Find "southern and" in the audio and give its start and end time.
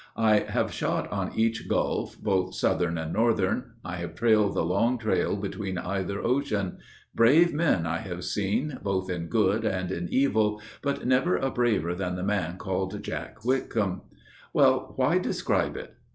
2.55-3.13